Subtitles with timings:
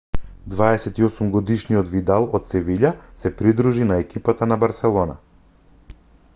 [0.59, 2.91] 28-годишниот видал од севиља
[3.25, 5.19] се придружи на екипата на барселона